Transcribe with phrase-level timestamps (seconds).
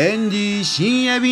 [0.00, 1.28] エンディ深夜便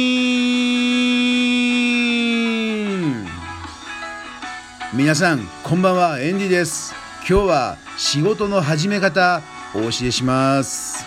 [4.93, 6.19] 皆さんこんばんは。
[6.21, 6.93] エンディです。
[7.19, 9.41] 今日は仕事の始め方
[9.73, 11.07] お教えします。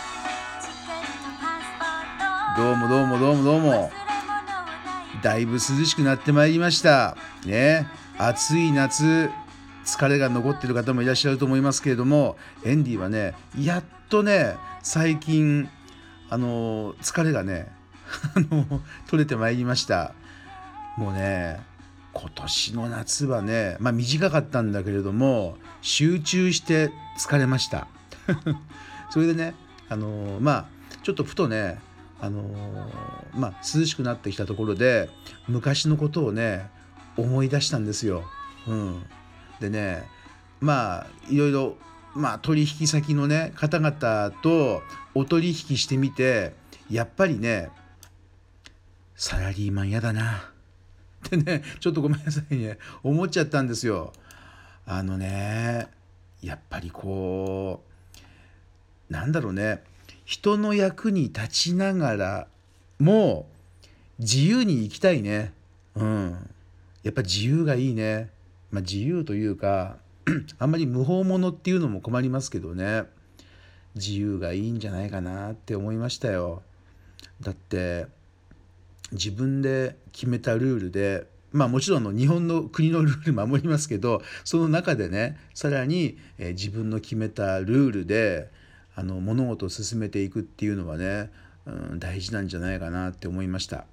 [2.56, 3.92] どうもどうもどうもどうも。
[5.22, 7.18] だいぶ涼しくなってまいりました。
[7.46, 7.88] ね。
[8.18, 9.30] 暑い夏
[9.84, 15.68] 疲れが残ってる方もいらっしゃると思いますけれどもエンディはねやっとね最近
[16.30, 17.72] あの疲れがね
[19.10, 20.14] 取れてまいりました。
[20.98, 21.60] もうね
[22.14, 27.88] 今年の夏はねまあ短かったんだけれども集中して疲れました。
[29.10, 29.56] それでね
[29.90, 30.66] あのまあ
[31.04, 31.80] ちょっとふとね
[32.20, 32.44] あの
[33.34, 35.10] まあ涼しくなってきたところで
[35.48, 36.70] 昔のことをね
[37.18, 38.24] 思い出したんですよ。
[38.68, 39.04] うん、
[39.60, 40.08] でね
[40.60, 41.78] まあいろいろ
[42.16, 44.82] まあ、取引先のね方々と
[45.14, 46.54] お取引してみて
[46.90, 47.70] やっぱりね
[49.16, 50.38] サラリーマン嫌だな
[51.28, 54.14] ってねちょっとごめんなさいね思っちゃったんですよ。
[54.86, 55.88] あのね
[56.42, 57.84] やっぱりこ
[59.10, 59.84] うなんだろうね
[60.26, 62.48] 人の役に立ちながら
[63.00, 63.48] も
[64.20, 65.54] 自由に生きたいね。
[65.96, 66.50] うん。
[67.04, 68.30] やっぱ自由がいいね。
[68.72, 69.98] まあ、自由というか
[70.60, 73.04] あんまり無法者っていうのも困りますけどね
[73.96, 76.62] 自由がいいんじゃないかなって思いましたよ
[77.42, 78.08] だって
[79.12, 88.50] 自分で決めたルールでまあもちろんの日本の国のルール 守りますけどその中でねさらに、え自分の決めたルールで
[88.96, 91.32] あの物事を進めていくっていうのはね、
[91.66, 93.86] うん、大事なんじゃないかなって思いました。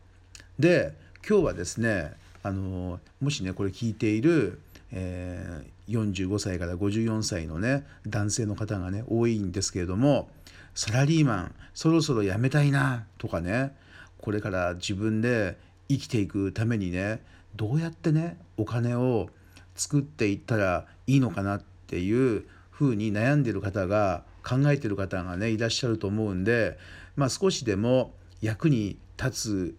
[0.59, 0.95] で
[1.27, 4.61] 今日はですねあのもしねこれ聞いている
[4.93, 10.29] えー、45歳から54歳のね男性の方がね多いんですけれども
[10.75, 13.75] サラリーマンそろそろ辞めたいなとかね
[14.19, 15.57] これから自分で
[15.89, 17.23] 生きていくためにね
[17.55, 19.29] どうやってねお金を
[19.75, 26.79] 作っていったらいいのかなっていうふうに悩んでる方が考えてる方がねいらっしゃると思うんで、
[27.17, 29.77] まあ、少しでも役に立つ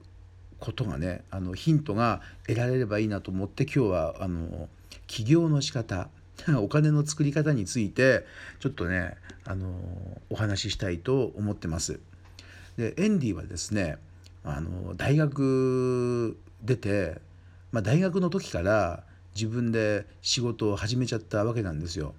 [0.60, 4.68] ことがねあのヒントが得られればいいなと思って今日はあの
[5.08, 6.10] 起業の仕方
[6.62, 8.26] お金の作り方について
[8.60, 12.00] ちょっとねあのお話ししたいと思ってます。
[12.78, 13.98] でエンディはですね
[14.44, 17.20] あの大学出て、
[17.72, 19.04] まあ、大学の時から
[19.36, 22.14] 自分で仕事を始めちゃったわけなんですよ。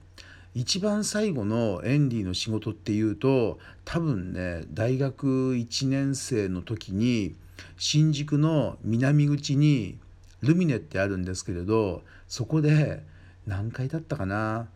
[0.55, 7.37] 一番最後のエンディの仕事っていうと多分ね大学1年生の時に
[7.77, 9.99] 新宿の南口に
[10.43, 13.03] ルミネってあるんですけれどそこで
[13.47, 14.69] 何回だったかな？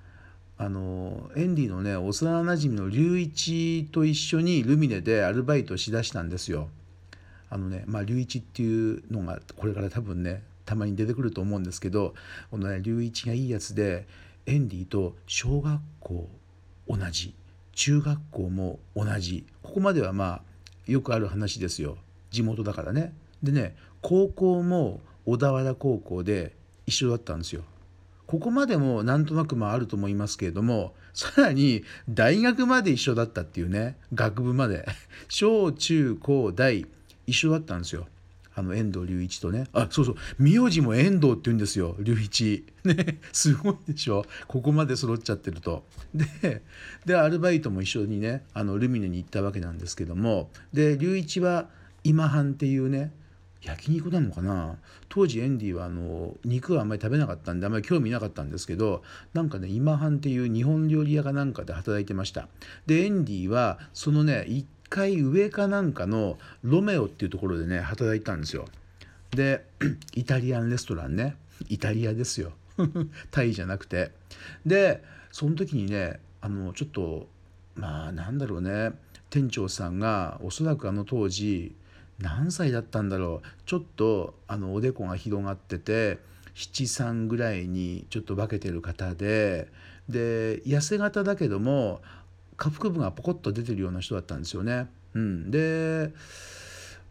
[0.58, 6.68] あのエンディのね幼なじみの龍一と一緒にルミネでアルバイトしだしたんですよ。
[7.50, 12.14] あのねまあ龍一っていうのがこれから多分ねたまに出てくると思うんですけど
[12.50, 14.06] このね龍一がいいやつで
[14.46, 16.28] エンディと小学校
[16.88, 17.34] 同じ
[17.72, 20.42] 中学校も同じここまではまあ
[20.86, 21.96] よくある話ですよ
[22.30, 23.14] 地元だからね。
[23.42, 26.54] でね高校も小田原高校で
[26.86, 27.62] 一緒だったんですよ。
[28.26, 34.86] ここまでもなんとなくまああると思いますけれどもさらに大学まで一緒だったっていうね学部まで
[35.28, 36.86] 小中高大
[37.26, 38.06] 一緒だったんですよ。
[38.54, 39.66] あの遠藤隆一とね。
[39.72, 40.16] あそうそう。
[40.38, 41.94] 名字も遠藤って言うんですよ。
[41.98, 42.66] 隆一。
[42.84, 44.26] ねすごいでしょ。
[44.46, 45.84] ここまで揃っちゃってると。
[46.14, 46.62] で
[47.06, 50.50] でアルバイトも一緒にねあのルミネに行ったわけなんですけども。
[50.72, 51.68] で隆一は
[52.04, 53.12] 今半っていうね
[53.62, 54.76] 焼肉なのかな？
[55.08, 59.02] 当時エンディはあの肉はあんまり食べなかったんであんまり興味なかったんですけど
[59.34, 62.48] なんかね今半っていう日本料理屋かなんかで働いてました。
[62.86, 68.66] でエンディはそのね1階上かなんかのロメオっていうところでね働いたんですよ。
[69.30, 69.64] で
[70.14, 71.36] イタリアンレストランね。
[71.68, 72.52] イタリアですよ。
[73.30, 74.10] タイじゃなくて。
[74.66, 77.28] でその時にねあのちょっと
[77.76, 78.92] まあなんだろうね。
[79.30, 81.74] 店長さんがおそらくあの当時
[82.22, 83.48] 何歳だったんだろう。
[83.66, 86.18] ちょっとあのおでこが広がってて
[86.54, 89.68] 73ぐらいにちょっと化けてる方で
[90.08, 92.00] で痩せ型だけども
[92.56, 94.88] 下腹部がポコッと出てるような人だったんですよね。
[95.14, 96.12] うん、で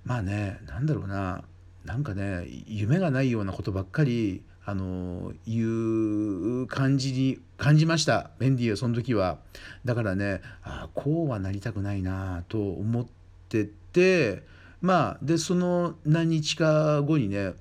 [0.06, 1.44] まあね何だろうな。
[1.86, 8.30] なんかね夢がないようなことばっかりあのいう感じに感じました。
[8.40, 9.40] メンディーはその時は。
[9.84, 13.06] だからねああこうはなりたくないなと思っ
[13.50, 14.44] てて
[14.82, 17.54] まあでその何日か後にね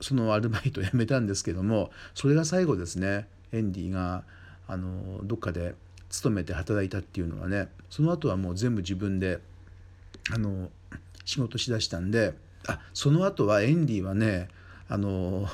[0.00, 4.24] そのアルバイトを辞めたんですけどもそれが最後ですねエンディが
[4.66, 5.74] あのどっかで
[6.08, 9.40] 勤めて働いたっていうのはねその後はもう全部自分で
[10.32, 10.70] あの
[11.24, 12.34] 仕事しだしたんで
[12.66, 14.48] あその後はエンディはね
[14.88, 15.48] あの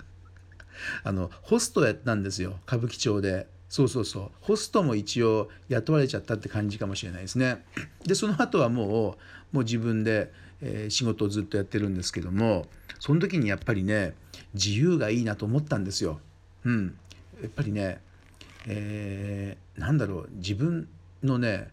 [1.04, 3.46] あのホストやったんですよ歌舞伎町で。
[3.70, 4.30] そうそうそう。
[4.40, 7.64] ホストも一応雇われちゃったって感じかもしれないですね。
[8.04, 9.16] でその後はも
[9.52, 12.66] うもう自分で、えー、仕事をずっとやってるんですけども
[12.98, 14.14] その時にやっぱりね
[14.54, 16.20] 自由がいいなと思ったんですよ。
[16.64, 16.96] うん。
[17.40, 18.00] やっぱりね
[18.66, 20.88] えー、なんだろう自分
[21.22, 21.68] のね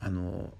[0.00, 0.50] あの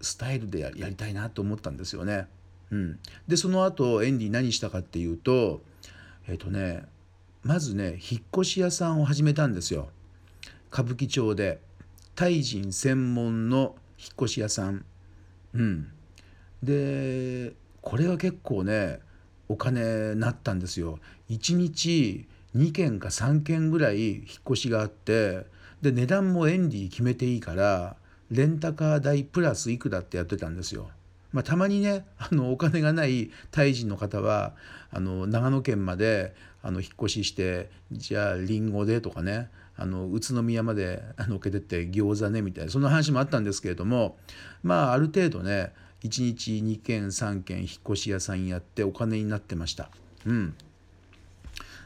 [0.00, 2.26] スタイルでやりたいなと思ったんですよね。
[2.72, 2.98] うん、
[3.28, 5.62] でその後エンディ何したかっていうと
[6.26, 6.82] えっ、ー、とね
[7.44, 9.88] まずね引っ越し屋さんを始めたんですよ。
[10.72, 11.60] 歌舞伎町で
[12.14, 14.84] タイ人専門の引っ越し屋さん。
[15.54, 15.88] うん。
[16.62, 17.52] で
[17.82, 19.00] これは結構ね
[19.48, 20.98] お金なったんですよ。
[21.30, 22.26] 1日
[22.56, 25.46] 2件か3件ぐらい引っ越しがあって
[25.82, 27.96] で値段もエンディ決めていいから
[28.30, 30.88] レンタカー代プラスいくらってやってたんですよ。
[31.32, 34.54] まあ、たまにねあのお金がないタイ人の方は
[34.90, 39.50] あの長野県まであの引っ越ししてじゃありんごでとかね
[39.82, 44.16] あの宇都宮までのっけてって餃子ねみたいなそんな話もあったんですけれども
[44.62, 45.72] まあある程度ね
[46.04, 49.90] 1日2軒3軒引っ越し屋さんやってお金になってました。
[50.26, 50.54] うん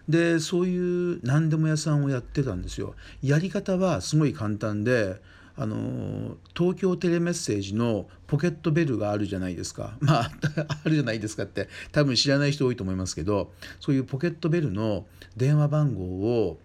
[0.08, 2.94] でそういう何でも屋さんをやってたんですよ。
[3.24, 5.20] やり方はすごい簡単で
[5.56, 10.30] あの東京テレメッセージのポケットベルがあるじゃないですかまあ
[10.84, 15.06] あるじゃないですかって多分知らない人多いと思いますけどそういうポケットベルの
[15.36, 16.58] 電話番号を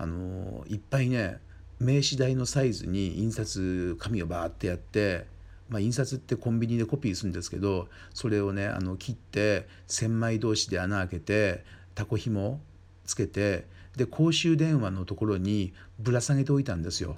[0.00, 1.38] あのいっぱいね
[1.78, 5.26] 名刺代のサイズに印刷紙をバーってやって
[5.68, 11.64] まあ、印刷ってコンビニでコピーするんですけどそれをねあの切って千枚同士で穴開けて
[11.94, 12.60] タコ紐
[13.04, 13.66] つけて
[13.96, 17.16] で公衆電話のところにぶら下げておいたんですよ。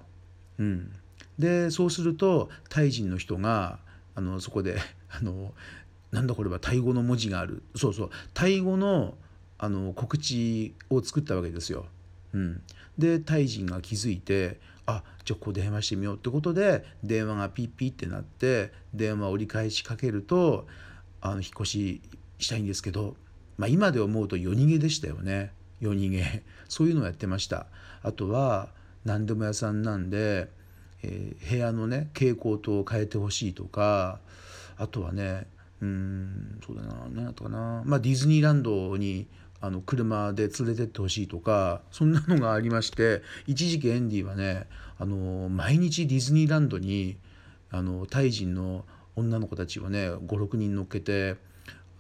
[0.58, 0.92] うん、
[1.38, 3.78] でそうするとタイ人の人が
[4.14, 4.76] あのそこで
[5.08, 5.54] あの
[6.10, 9.14] なんだこれはタイ語の文字があるそうそうタイ語の
[9.56, 11.86] あの告知を作ったわけですよ。
[12.34, 12.62] うん、
[12.98, 20.66] でタイ人が気づいてあじゃあここ電話してみようってことで電話がピッピッってなって電話折り返しかけると
[21.20, 22.02] あの引っ越し
[22.38, 23.16] したいんですけど、
[23.56, 25.52] まあ、今で思うと夜逃げでしたよね。
[25.78, 26.42] 夜逃げ。
[26.68, 27.66] そういうのをやってました。
[28.02, 28.70] あとは
[29.04, 30.48] 何でも屋さんなんで
[31.02, 34.20] えー、部屋のね蛍光灯を変えてほしいとか
[34.76, 35.46] あとはね
[35.80, 39.26] うんそうだな何だったかな、まあ、ディズニーランドに
[39.62, 44.66] あの車で連れてってほしいとかそんなのがありまして一時期エンディはね
[44.98, 47.16] あの毎日ディズニーランドに
[47.70, 51.36] あのタイ人の女の子たちをね56人乗っけて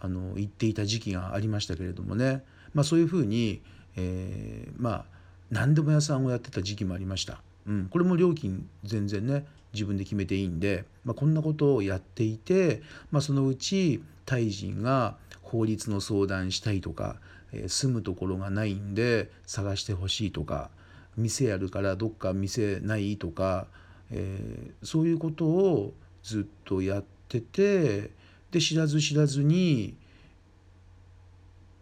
[0.00, 2.42] あの行っていた時期がありましたけれどもね、
[2.74, 3.62] まあ、そういうふうに、
[3.96, 5.04] えー、まあ
[5.52, 7.42] 何でも屋さんをやってた時期もありました。
[7.66, 12.82] うん、これも料金全然ね自分で決めていいんで、まあ、こんなことをやっていて、
[13.12, 17.16] まあ、そのうちタイ人が法律の相談したいとか、
[17.52, 20.70] え、住むところがないんで探してほしいとか
[21.16, 23.66] 店やるからどっか店ないとか、
[24.10, 28.10] えー、そういうことをずっとやってて
[28.50, 29.96] で知らず知らずに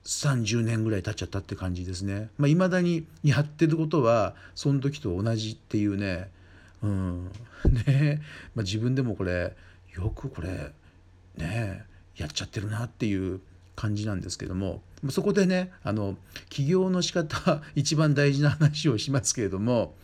[0.04, 2.30] 30年ぐらい経っちゃったって感じですね。
[2.38, 6.30] まあ、未だにやってることはその時と同じっていうね、
[6.82, 7.30] うん、
[7.86, 8.20] ね、
[8.54, 9.54] まあ、自分でもこれ
[9.94, 10.72] よくこれ
[11.36, 11.84] ね
[12.16, 13.40] やっちゃってるなっていう
[13.80, 16.18] 感じなんですけどもそこでねあの
[16.50, 19.94] 起業の仕方 一番大事な話をしますけれども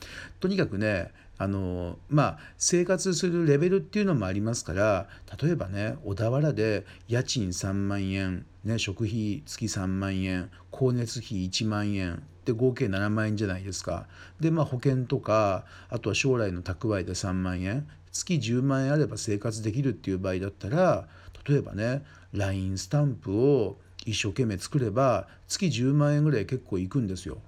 [0.41, 5.09] とにかくねあのまあ生活するレベルっていうのもありますから
[5.43, 14.07] 例えばね小田原で家賃3万円、ね、食費月3万円光熱費1万円で合計7万円じゃないですか。
[14.41, 21.09] でまあ保険とかあとは将来の蓄えで3万円月10万円あれば生活できるっていう場合だったら
[21.49, 27.39] 例えばね LINE スタンプを一生懸命作れば月10万円ぐらい結構いくんですよ。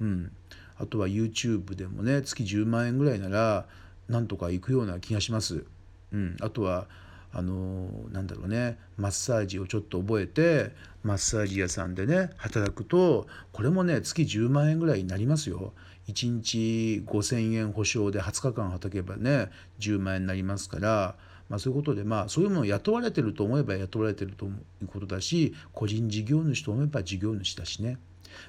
[0.00, 0.32] うん、
[0.76, 3.66] あとは YouTube でもね月10万円ぐらいなら
[4.08, 5.64] なんとか行くような気がします。
[6.12, 6.86] うん、あとは
[7.32, 10.72] あのー、なんだろうねマッサージをちょっと覚えて
[11.02, 15.72] マッサージ屋さんでね働くとこれもね月10万円ぐらいになりますよ。
[16.08, 21.16] 1日5,000円保証で20日間働けばね10万円になりますから、
[21.48, 24.48] まあ、そういうことでまあそういうものを雇われてると思えば雇われてるとい
[24.82, 27.98] うことだし個人事業主と思えば事業主だしね。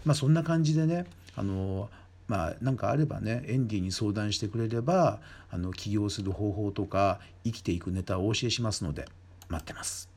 [0.05, 1.89] まあそんな感じでねあの
[2.27, 9.07] まあ何かあればねエンディに相談してくれればあの起業する方法とか生きていくネタをお教えしますので
[9.47, 10.08] 待ってます。